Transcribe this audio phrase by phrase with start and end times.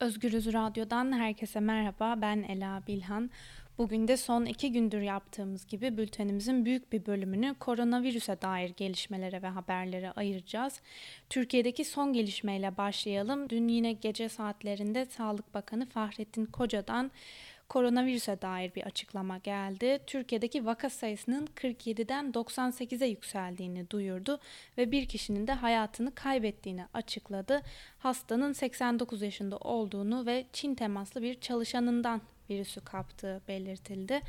[0.00, 2.14] Özgürüz Radyo'dan herkese merhaba.
[2.22, 3.30] Ben Ela Bilhan.
[3.78, 9.46] Bugün de son iki gündür yaptığımız gibi bültenimizin büyük bir bölümünü koronavirüse dair gelişmelere ve
[9.46, 10.80] haberlere ayıracağız.
[11.30, 13.50] Türkiye'deki son gelişmeyle başlayalım.
[13.50, 17.10] Dün yine gece saatlerinde Sağlık Bakanı Fahrettin Koca'dan
[17.70, 20.00] koronavirüse dair bir açıklama geldi.
[20.06, 24.40] Türkiye'deki vaka sayısının 47'den 98'e yükseldiğini duyurdu
[24.78, 27.62] ve bir kişinin de hayatını kaybettiğini açıkladı.
[27.98, 34.20] Hastanın 89 yaşında olduğunu ve Çin temaslı bir çalışanından virüsü kaptığı belirtildi.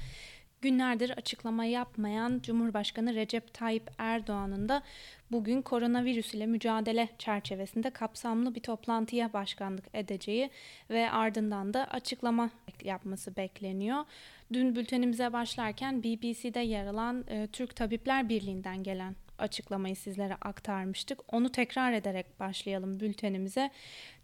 [0.61, 4.83] Günlerdir açıklama yapmayan Cumhurbaşkanı Recep Tayyip Erdoğan'ın da
[5.31, 10.49] bugün koronavirüs ile mücadele çerçevesinde kapsamlı bir toplantıya başkanlık edeceği
[10.89, 12.49] ve ardından da açıklama
[12.83, 14.05] yapması bekleniyor.
[14.53, 21.33] Dün bültenimize başlarken BBC'de yer alan e, Türk Tabipler Birliği'nden gelen açıklamayı sizlere aktarmıştık.
[21.33, 23.71] Onu tekrar ederek başlayalım bültenimize.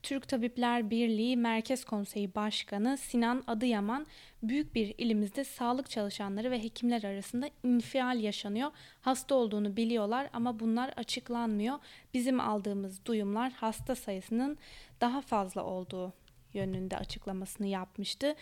[0.04, 4.08] Türk Tabipler Birliği Merkez Konseyi Başkanı Sinan Adıyaman,
[4.44, 8.72] büyük bir ilimizde sağlık çalışanları ve hekimler arasında infial yaşanıyor.
[9.02, 11.80] Hasta olduğunu biliyorlar ama bunlar açıklanmıyor.
[12.14, 14.58] Bizim aldığımız duyumlar hasta sayısının
[15.02, 16.14] daha fazla olduğu
[16.54, 18.36] yönünde açıklamasını yapmıştı.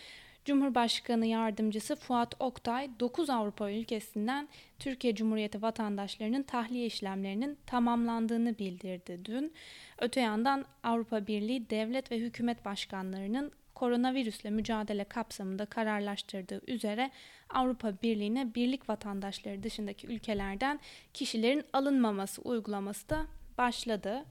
[0.46, 9.52] Cumhurbaşkanı Yardımcısı Fuat Oktay 9 Avrupa ülkesinden Türkiye Cumhuriyeti vatandaşlarının tahliye işlemlerinin tamamlandığını bildirdi dün.
[9.98, 17.10] Öte yandan Avrupa Birliği devlet ve hükümet başkanlarının koronavirüsle mücadele kapsamında kararlaştırdığı üzere
[17.50, 20.80] Avrupa Birliği'ne birlik vatandaşları dışındaki ülkelerden
[21.14, 23.26] kişilerin alınmaması uygulaması da
[23.58, 24.24] başladı.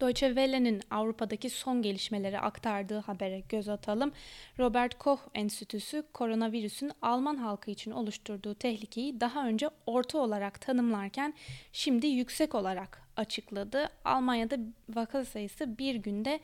[0.00, 4.12] Deutsche Welle'nin Avrupa'daki son gelişmeleri aktardığı habere göz atalım.
[4.58, 11.34] Robert Koch Enstitüsü koronavirüsün Alman halkı için oluşturduğu tehlikeyi daha önce orta olarak tanımlarken
[11.72, 13.88] şimdi yüksek olarak açıkladı.
[14.04, 14.56] Almanya'da
[14.88, 16.40] vaka sayısı bir günde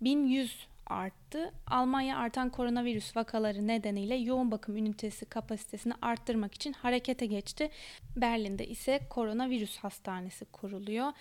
[0.00, 1.52] 1100 arttı.
[1.66, 7.70] Almanya artan koronavirüs vakaları nedeniyle yoğun bakım ünitesi kapasitesini arttırmak için harekete geçti.
[8.16, 11.12] Berlin'de ise koronavirüs hastanesi kuruluyor.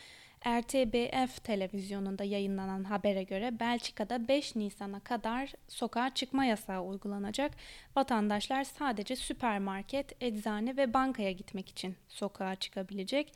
[0.45, 7.51] RTBF televizyonunda yayınlanan habere göre Belçika'da 5 Nisan'a kadar sokağa çıkma yasağı uygulanacak.
[7.95, 13.33] Vatandaşlar sadece süpermarket, eczane ve bankaya gitmek için sokağa çıkabilecek.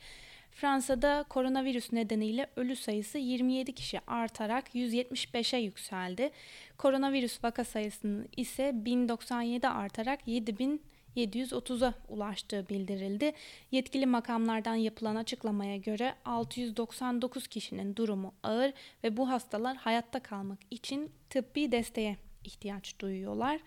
[0.50, 6.30] Fransa'da koronavirüs nedeniyle ölü sayısı 27 kişi artarak 175'e yükseldi.
[6.78, 10.82] Koronavirüs vaka sayısının ise 1097 artarak 7000
[11.16, 13.32] 730'a ulaştığı bildirildi.
[13.70, 18.72] Yetkili makamlardan yapılan açıklamaya göre 699 kişinin durumu ağır
[19.04, 23.60] ve bu hastalar hayatta kalmak için tıbbi desteğe ihtiyaç duyuyorlar.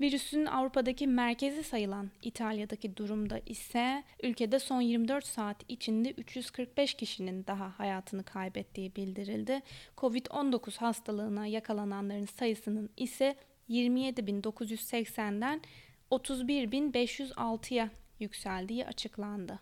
[0.00, 7.78] Virüsün Avrupa'daki merkezi sayılan İtalya'daki durumda ise ülkede son 24 saat içinde 345 kişinin daha
[7.78, 9.62] hayatını kaybettiği bildirildi.
[9.96, 13.36] Covid-19 hastalığına yakalananların sayısının ise
[13.70, 15.60] 27.980'den
[16.10, 19.60] 31.506'ya yükseldiği açıklandı.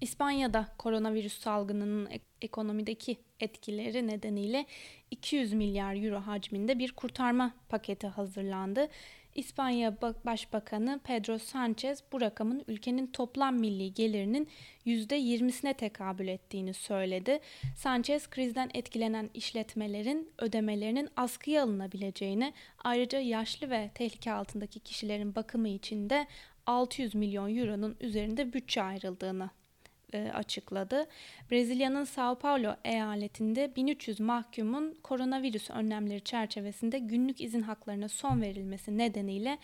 [0.00, 2.08] İspanya'da koronavirüs salgınının
[2.40, 4.66] ekonomideki etkileri nedeniyle
[5.10, 8.88] 200 milyar euro hacminde bir kurtarma paketi hazırlandı.
[9.34, 14.48] İspanya Başbakanı Pedro Sanchez bu rakamın ülkenin toplam milli gelirinin
[14.86, 17.40] %20'sine tekabül ettiğini söyledi.
[17.76, 22.52] Sanchez krizden etkilenen işletmelerin ödemelerinin askıya alınabileceğini,
[22.84, 26.26] ayrıca yaşlı ve tehlike altındaki kişilerin bakımı için de
[26.66, 29.50] 600 milyon euronun üzerinde bütçe ayrıldığını
[30.12, 31.06] e, açıkladı.
[31.50, 39.58] Brezilya'nın Sao Paulo eyaletinde 1300 mahkumun koronavirüs önlemleri çerçevesinde günlük izin haklarına son verilmesi nedeniyle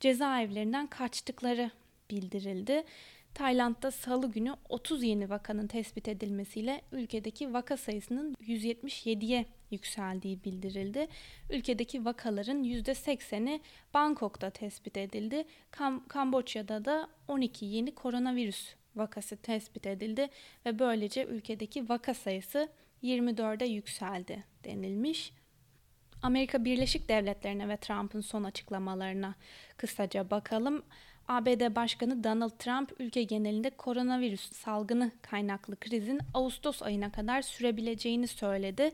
[0.00, 1.70] cezaevlerinden kaçtıkları
[2.10, 2.84] bildirildi.
[3.34, 11.06] Tayland'da salı günü 30 yeni vakanın tespit edilmesiyle ülkedeki vaka sayısının 177'ye yükseldiği bildirildi.
[11.50, 13.60] Ülkedeki vakaların %80'i
[13.94, 15.44] Bangkok'ta tespit edildi.
[15.70, 20.28] Kam Kamboçya'da da 12 yeni koronavirüs vakası tespit edildi
[20.66, 22.68] ve böylece ülkedeki vaka sayısı
[23.02, 25.32] 24'e yükseldi denilmiş.
[26.22, 29.34] Amerika Birleşik Devletleri'ne ve Trump'ın son açıklamalarına
[29.76, 30.82] kısaca bakalım.
[31.28, 38.90] ABD Başkanı Donald Trump ülke genelinde koronavirüs salgını kaynaklı krizin Ağustos ayına kadar sürebileceğini söyledi.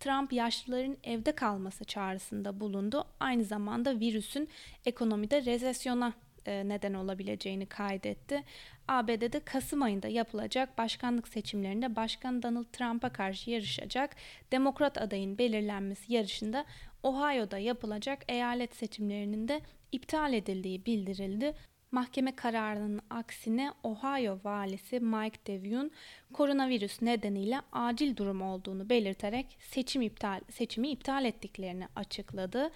[0.00, 3.04] Trump yaşlıların evde kalması çağrısında bulundu.
[3.20, 4.48] Aynı zamanda virüsün
[4.86, 6.12] ekonomide rezesyona
[6.46, 8.42] e, neden olabileceğini kaydetti.
[8.88, 14.16] ABD'de Kasım ayında yapılacak başkanlık seçimlerinde Başkan Donald Trump'a karşı yarışacak
[14.52, 16.64] Demokrat adayın belirlenmesi yarışında
[17.02, 19.60] Ohio'da yapılacak eyalet seçimlerinin de
[19.92, 21.54] iptal edildiği bildirildi.
[21.90, 25.90] Mahkeme kararının aksine Ohio valisi Mike DeWine
[26.32, 32.70] koronavirüs nedeniyle acil durum olduğunu belirterek seçim iptal seçimi iptal ettiklerini açıkladı.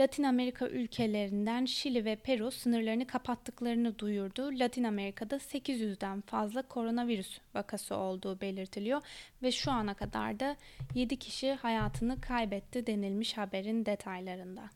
[0.00, 4.50] Latin Amerika ülkelerinden Şili ve Peru sınırlarını kapattıklarını duyurdu.
[4.52, 9.02] Latin Amerika'da 800'den fazla koronavirüs vakası olduğu belirtiliyor
[9.42, 10.56] ve şu ana kadar da
[10.94, 14.70] 7 kişi hayatını kaybetti denilmiş haberin detaylarında.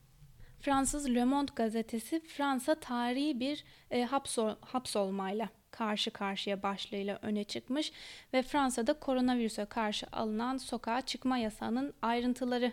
[0.60, 7.92] Fransız Le Monde gazetesi Fransa tarihi bir e, hapsol, hapsolmayla karşı karşıya başlığıyla öne çıkmış
[8.32, 12.72] ve Fransa'da koronavirüse karşı alınan sokağa çıkma yasağının ayrıntıları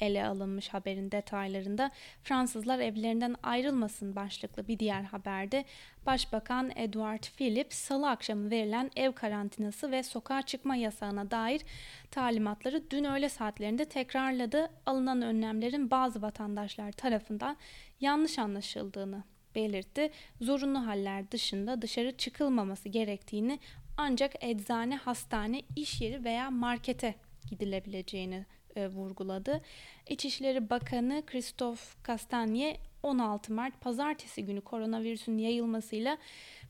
[0.00, 1.90] ele alınmış haberin detaylarında.
[2.22, 5.64] Fransızlar evlerinden ayrılmasın başlıklı bir diğer haberde
[6.06, 11.62] Başbakan Edouard Philippe salı akşamı verilen ev karantinası ve sokağa çıkma yasağına dair
[12.10, 14.70] talimatları dün öğle saatlerinde tekrarladı.
[14.86, 17.56] Alınan önlemlerin bazı vatandaşlar tarafından
[18.00, 19.22] yanlış anlaşıldığını
[19.54, 20.10] belirtti.
[20.40, 23.58] Zorunlu haller dışında dışarı çıkılmaması gerektiğini
[23.96, 27.14] ancak eczane, hastane, iş yeri veya markete
[27.50, 28.46] gidilebileceğini
[28.76, 29.60] e, vurguladı.
[30.08, 36.18] İçişleri Bakanı Christophe Castagne 16 Mart pazartesi günü koronavirüsün yayılmasıyla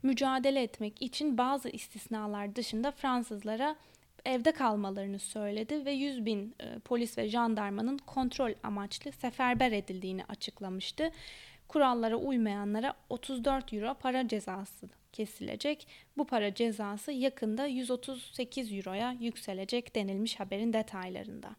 [0.03, 3.77] mücadele etmek için bazı istisnalar dışında Fransızlara
[4.25, 11.11] evde kalmalarını söyledi ve 100 bin e, polis ve jandarmanın kontrol amaçlı seferber edildiğini açıklamıştı.
[11.73, 15.87] Kurallara uymayanlara 34 euro para cezası kesilecek.
[16.17, 21.51] Bu para cezası yakında 138 euroya yükselecek denilmiş haberin detaylarında.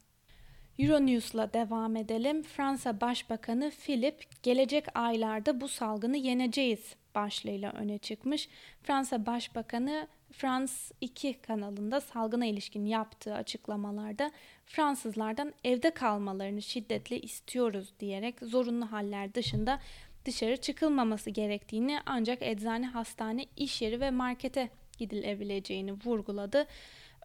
[0.79, 2.43] Euronews'la devam edelim.
[2.43, 8.49] Fransa Başbakanı Philip gelecek aylarda bu salgını yeneceğiz başlığıyla öne çıkmış.
[8.83, 10.07] Fransa Başbakanı
[10.37, 14.31] Frans 2 kanalında salgına ilişkin yaptığı açıklamalarda
[14.65, 19.79] Fransızlardan evde kalmalarını şiddetle istiyoruz diyerek zorunlu haller dışında
[20.25, 26.65] dışarı çıkılmaması gerektiğini ancak eczane, hastane, iş yeri ve markete gidilebileceğini vurguladı.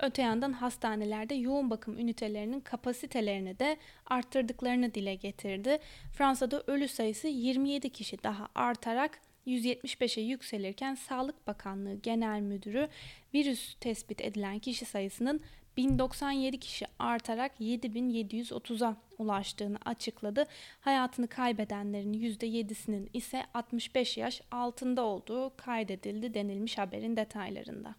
[0.03, 3.77] Öte yandan hastanelerde yoğun bakım ünitelerinin kapasitelerini de
[4.07, 5.79] arttırdıklarını dile getirdi.
[6.13, 12.89] Fransa'da ölü sayısı 27 kişi daha artarak 175'e yükselirken Sağlık Bakanlığı Genel Müdürü
[13.35, 15.41] virüs tespit edilen kişi sayısının
[15.77, 20.47] 1097 kişi artarak 7730'a ulaştığını açıkladı.
[20.81, 27.95] Hayatını kaybedenlerin %7'sinin ise 65 yaş altında olduğu kaydedildi denilmiş haberin detaylarında.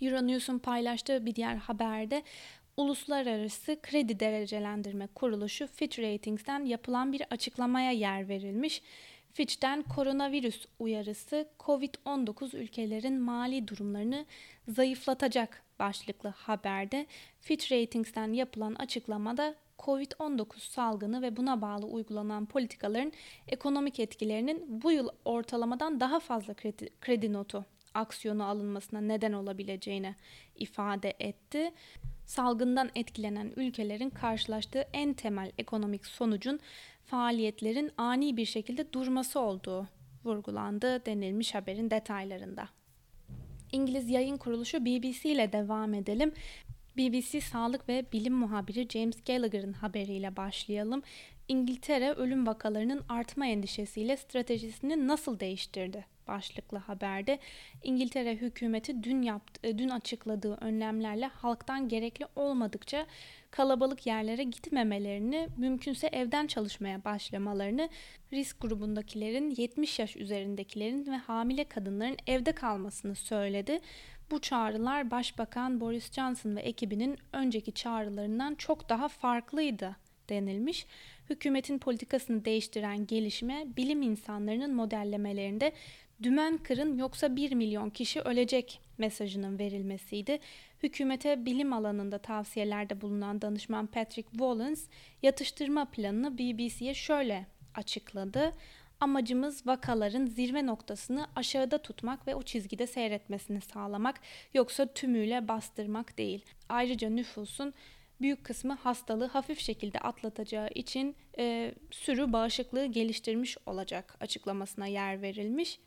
[0.00, 2.22] Euronews'un paylaştığı bir diğer haberde
[2.76, 8.82] Uluslararası Kredi Derecelendirme Kuruluşu Fitch Ratings'ten yapılan bir açıklamaya yer verilmiş.
[9.38, 14.26] Fitch'ten koronavirüs uyarısı COVID-19 ülkelerin mali durumlarını
[14.68, 17.06] zayıflatacak başlıklı haberde
[17.40, 23.12] Fitch Ratings'ten yapılan açıklamada COVID-19 salgını ve buna bağlı uygulanan politikaların
[23.48, 27.64] ekonomik etkilerinin bu yıl ortalamadan daha fazla kredi, kredi notu
[27.94, 30.14] aksiyonu alınmasına neden olabileceğini
[30.56, 31.72] ifade etti.
[32.26, 36.60] Salgından etkilenen ülkelerin karşılaştığı en temel ekonomik sonucun
[37.08, 39.88] faaliyetlerin ani bir şekilde durması olduğu
[40.24, 42.68] vurgulandı denilmiş haberin detaylarında.
[43.72, 46.32] İngiliz yayın kuruluşu BBC ile devam edelim.
[46.96, 51.02] BBC Sağlık ve Bilim muhabiri James Gallagher'ın haberiyle başlayalım.
[51.48, 56.04] İngiltere ölüm vakalarının artma endişesiyle stratejisini nasıl değiştirdi?
[56.28, 57.38] başlıklı haberde
[57.82, 63.06] İngiltere hükümeti dün yaptı, e, dün açıkladığı önlemlerle halktan gerekli olmadıkça
[63.50, 67.88] kalabalık yerlere gitmemelerini, mümkünse evden çalışmaya başlamalarını,
[68.32, 73.80] risk grubundakilerin 70 yaş üzerindekilerin ve hamile kadınların evde kalmasını söyledi.
[74.30, 79.96] Bu çağrılar Başbakan Boris Johnson ve ekibinin önceki çağrılarından çok daha farklıydı
[80.28, 80.86] denilmiş.
[81.30, 85.72] Hükümetin politikasını değiştiren gelişme bilim insanlarının modellemelerinde
[86.22, 90.38] dümen kırın yoksa 1 milyon kişi ölecek mesajının verilmesiydi.
[90.82, 94.86] Hükümete bilim alanında tavsiyelerde bulunan danışman Patrick Wallens
[95.22, 98.52] yatıştırma planını BBC'ye şöyle açıkladı.
[99.00, 104.20] Amacımız vakaların zirve noktasını aşağıda tutmak ve o çizgide seyretmesini sağlamak
[104.54, 106.44] yoksa tümüyle bastırmak değil.
[106.68, 107.74] Ayrıca nüfusun
[108.20, 115.80] büyük kısmı hastalığı hafif şekilde atlatacağı için e, sürü bağışıklığı geliştirmiş olacak açıklamasına yer verilmiş.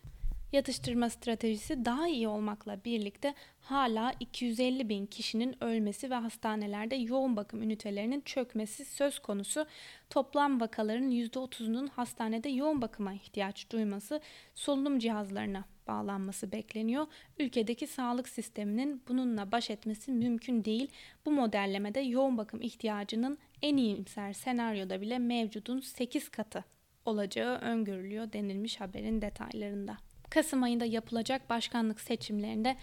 [0.52, 7.62] Yatıştırma stratejisi daha iyi olmakla birlikte hala 250 bin kişinin ölmesi ve hastanelerde yoğun bakım
[7.62, 9.66] ünitelerinin çökmesi söz konusu.
[10.10, 14.22] Toplam vakaların %30'unun hastanede yoğun bakıma ihtiyaç duyması,
[14.56, 17.08] solunum cihazlarına bağlanması bekleniyor.
[17.40, 20.92] Ülkedeki sağlık sisteminin bununla baş etmesi mümkün değil.
[21.26, 26.64] Bu modellemede yoğun bakım ihtiyacının en iyimser senaryoda bile mevcudun 8 katı
[27.06, 29.98] olacağı öngörülüyor denilmiş haberin detaylarında.
[30.30, 32.76] Kasım ayında yapılacak başkanlık seçimlerinde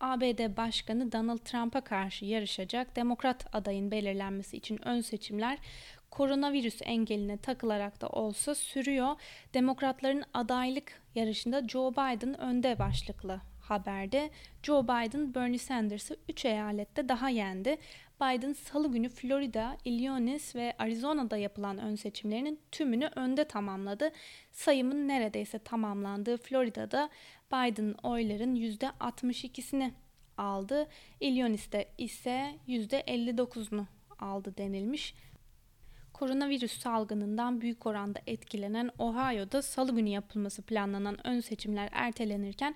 [0.00, 5.58] ABD Başkanı Donald Trump'a karşı yarışacak demokrat adayın belirlenmesi için ön seçimler
[6.10, 9.16] koronavirüs engeline takılarak da olsa sürüyor.
[9.54, 14.30] Demokratların adaylık yarışında Joe Biden önde başlıklı haberde
[14.62, 17.76] Joe Biden Bernie Sanders'ı 3 eyalette daha yendi.
[18.20, 24.10] Biden salı günü Florida, Illinois ve Arizona'da yapılan ön seçimlerinin tümünü önde tamamladı.
[24.52, 27.10] Sayımın neredeyse tamamlandığı Florida'da
[27.52, 29.92] Biden oyların %62'sini
[30.38, 30.88] aldı.
[31.20, 33.84] Illinois'te ise %59'unu
[34.18, 35.14] aldı denilmiş.
[36.14, 42.74] Koronavirüs salgınından büyük oranda etkilenen Ohio'da salı günü yapılması planlanan ön seçimler ertelenirken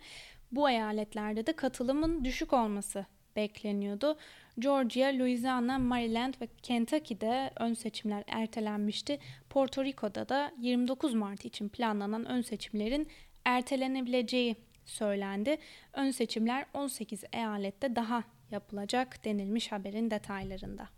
[0.53, 4.19] bu eyaletlerde de katılımın düşük olması bekleniyordu.
[4.59, 9.19] Georgia, Louisiana, Maryland ve Kentucky'de ön seçimler ertelenmişti.
[9.51, 13.09] Porto Rico'da da 29 Mart için planlanan ön seçimlerin
[13.45, 15.57] ertelenebileceği söylendi.
[15.93, 20.98] Ön seçimler 18 eyalette daha yapılacak denilmiş haberin detaylarında.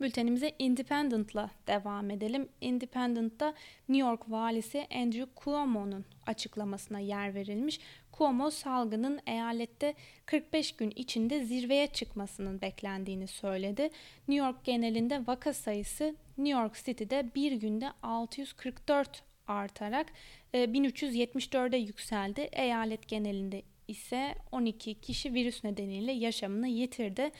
[0.00, 2.48] Bültenimize Independent'la devam edelim.
[2.60, 3.54] Independent'ta
[3.88, 7.80] New York valisi Andrew Cuomo'nun açıklamasına yer verilmiş.
[8.18, 9.94] Cuomo salgının eyalette
[10.26, 13.82] 45 gün içinde zirveye çıkmasının beklendiğini söyledi.
[14.28, 20.06] New York genelinde vaka sayısı New York City'de bir günde 644 artarak
[20.54, 22.40] 1374'e yükseldi.
[22.52, 27.30] Eyalet genelinde ise 12 kişi virüs nedeniyle yaşamını yitirdi.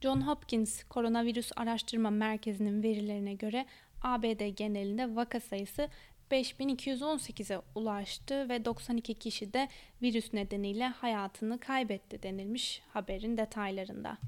[0.00, 3.66] John Hopkins Koronavirüs Araştırma Merkezi'nin verilerine göre
[4.02, 5.88] ABD genelinde vaka sayısı
[6.30, 9.68] 5218'e ulaştı ve 92 kişi de
[10.02, 14.18] virüs nedeniyle hayatını kaybetti denilmiş haberin detaylarında.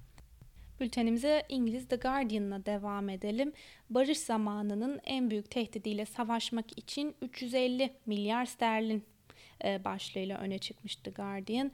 [0.81, 3.52] Bültenimize İngiliz The Guardian'la devam edelim.
[3.91, 9.05] Barış zamanının en büyük tehdidiyle savaşmak için 350 milyar sterlin
[9.64, 11.73] e, başlığıyla öne çıkmıştı Guardian.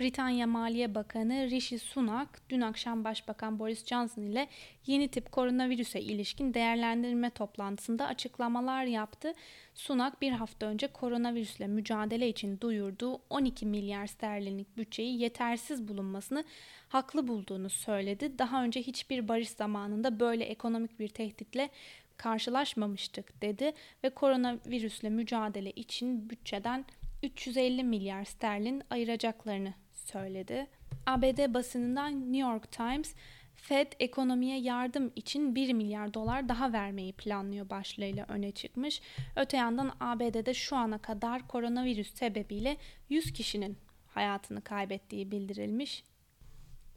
[0.00, 4.48] Britanya Maliye Bakanı Rishi Sunak dün akşam Başbakan Boris Johnson ile
[4.86, 9.32] yeni tip koronavirüse ilişkin değerlendirme toplantısında açıklamalar yaptı.
[9.74, 16.44] Sunak bir hafta önce koronavirüsle mücadele için duyurduğu 12 milyar sterlinlik bütçeyi yetersiz bulunmasını
[16.88, 18.38] haklı bulduğunu söyledi.
[18.38, 21.70] Daha önce hiçbir barış zamanında böyle ekonomik bir tehditle
[22.16, 23.72] karşılaşmamıştık dedi
[24.04, 26.84] ve koronavirüsle mücadele için bütçeden
[27.22, 29.74] 350 milyar sterlin ayıracaklarını
[30.06, 30.66] söyledi.
[31.06, 33.14] ABD basınından New York Times,
[33.56, 39.02] Fed ekonomiye yardım için 1 milyar dolar daha vermeyi planlıyor başlığıyla öne çıkmış.
[39.36, 42.76] Öte yandan ABD'de şu ana kadar koronavirüs sebebiyle
[43.08, 46.04] 100 kişinin hayatını kaybettiği bildirilmiş.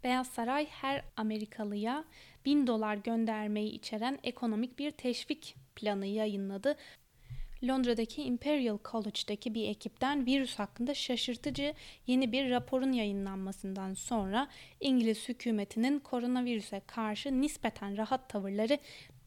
[0.04, 2.04] Beyaz Saray her Amerikalıya
[2.46, 6.76] 1000 dolar göndermeyi içeren ekonomik bir teşvik planı yayınladı.
[7.64, 11.74] Londra'daki Imperial College'daki bir ekipten virüs hakkında şaşırtıcı
[12.08, 14.48] yeni bir raporun yayınlanmasından sonra
[14.80, 18.78] İngiliz hükümetinin koronavirüse karşı nispeten rahat tavırları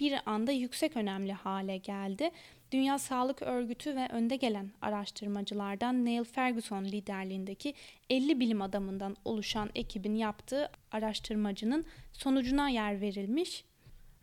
[0.00, 2.30] bir anda yüksek önemli hale geldi.
[2.72, 7.74] Dünya Sağlık Örgütü ve önde gelen araştırmacılardan Neil Ferguson liderliğindeki
[8.10, 13.64] 50 bilim adamından oluşan ekibin yaptığı araştırmacının sonucuna yer verilmiş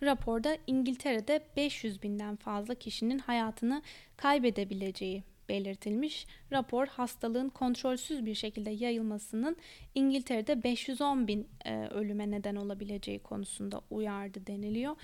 [0.04, 3.82] Raporda İngiltere'de 500 binden fazla kişinin hayatını
[4.18, 6.26] kaybedebileceği belirtilmiş.
[6.52, 9.58] Rapor hastalığın kontrolsüz bir şekilde yayılmasının
[9.96, 14.96] İngiltere'de 510 bin e, ölüme neden olabileceği konusunda uyardı deniliyor.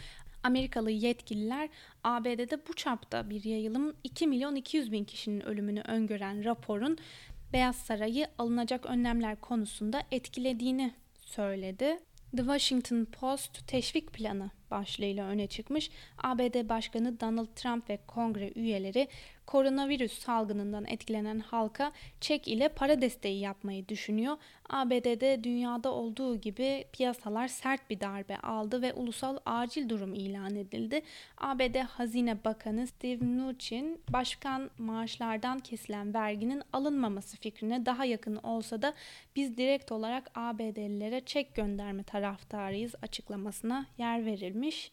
[0.44, 1.70] Amerikalı yetkililer
[2.04, 6.98] ABD'de bu çapta bir yayılımın 2 milyon 200 bin kişinin ölümünü öngören raporun
[7.54, 12.00] Beyaz Saray'ı alınacak önlemler konusunda etkilediğini söyledi.
[12.38, 15.90] The Washington Post teşvik planı başlığıyla öne çıkmış.
[16.18, 19.08] ABD Başkanı Donald Trump ve kongre üyeleri
[19.46, 21.92] koronavirüs salgınından etkilenen halka
[22.22, 24.38] çek ile para desteği yapmayı düşünüyor.
[24.70, 31.02] ABD'de dünyada olduğu gibi piyasalar sert bir darbe aldı ve ulusal acil durum ilan edildi.
[31.38, 38.94] ABD Hazine Bakanı Steve Mnuchin başkan maaşlardan kesilen verginin alınmaması fikrine daha yakın olsa da
[39.36, 44.92] biz direkt olarak ABD'lilere çek gönderme taraftarıyız açıklamasına yer verilmiş.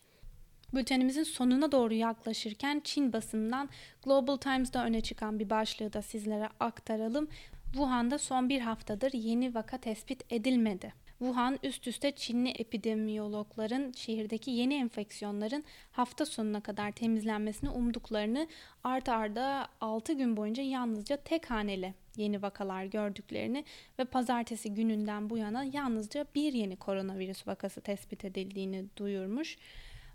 [0.74, 3.68] Bültenimizin sonuna doğru yaklaşırken Çin basından
[4.04, 7.28] Global Times'da öne çıkan bir başlığı da sizlere aktaralım.
[7.72, 10.92] Wuhan'da son bir haftadır yeni vaka tespit edilmedi.
[11.22, 18.48] Wuhan üst üste Çinli epidemiyologların şehirdeki yeni enfeksiyonların hafta sonuna kadar temizlenmesini umduklarını
[18.84, 23.64] art arda 6 gün boyunca yalnızca tek haneli yeni vakalar gördüklerini
[23.98, 29.58] ve pazartesi gününden bu yana yalnızca bir yeni koronavirüs vakası tespit edildiğini duyurmuş.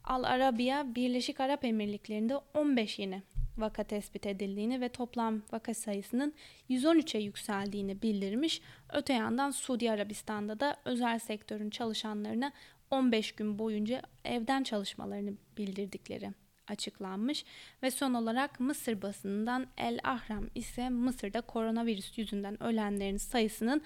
[0.03, 3.21] Al Arabiya Birleşik Arap Emirlikleri'nde 15 yeni
[3.57, 6.33] vaka tespit edildiğini ve toplam vaka sayısının
[6.69, 8.61] 113'e yükseldiğini bildirmiş.
[8.93, 12.51] Öte yandan Suudi Arabistan'da da özel sektörün çalışanlarına
[12.91, 16.31] 15 gün boyunca evden çalışmalarını bildirdikleri
[16.67, 17.45] açıklanmış
[17.83, 23.81] ve son olarak Mısır basınından El Ahram ise Mısır'da koronavirüs yüzünden ölenlerin sayısının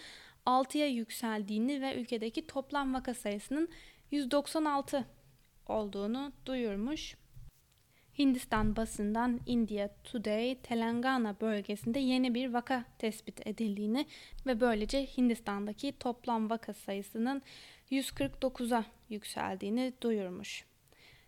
[0.46, 3.70] 6'ya yükseldiğini ve ülkedeki toplam vaka sayısının
[4.12, 5.06] 196
[5.68, 7.16] olduğunu duyurmuş.
[8.22, 14.06] Hindistan basından India Today, Telangana bölgesinde yeni bir vaka tespit edildiğini
[14.46, 17.42] ve böylece Hindistan'daki toplam vaka sayısının
[17.92, 20.66] 149'a yükseldiğini duyurmuş.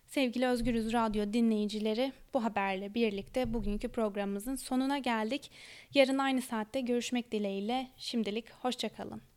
[0.06, 5.50] Sevgili Özgürüz Radyo dinleyicileri, bu haberle birlikte bugünkü programımızın sonuna geldik.
[5.94, 9.33] Yarın aynı saatte görüşmek dileğiyle şimdilik hoşçakalın.